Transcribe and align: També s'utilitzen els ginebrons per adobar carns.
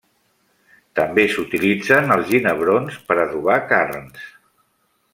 També 0.99 1.25
s'utilitzen 1.33 2.15
els 2.17 2.31
ginebrons 2.33 2.99
per 3.11 3.19
adobar 3.27 3.59
carns. 3.75 4.29